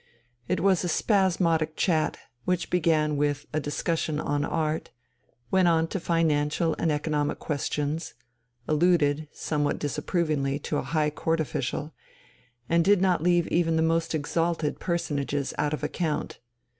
[0.47, 4.89] It was a spasmodic chat, which began with a discussion on art,
[5.51, 8.15] went on to financial and economic questions,
[8.67, 11.93] alluded, somewhat disapprovingly, to a High Court official,
[12.67, 16.39] and did not leave even the most exalted personages out of account.